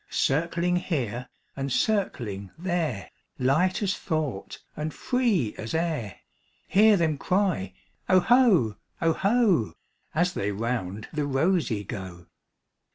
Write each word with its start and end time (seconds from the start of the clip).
Circling 0.09 0.77
here 0.77 1.29
and 1.55 1.71
circling 1.71 2.49
there, 2.57 3.11
Light 3.37 3.83
as 3.83 3.95
thought 3.95 4.57
and 4.75 4.91
free 4.91 5.53
as 5.59 5.75
air, 5.75 6.21
Hear 6.67 6.97
them 6.97 7.19
cry, 7.19 7.73
"Oho, 8.09 8.77
oho,"As 8.99 10.33
they 10.33 10.51
round 10.51 11.07
the 11.13 11.27
rosey 11.27 11.83
go. 11.83 12.25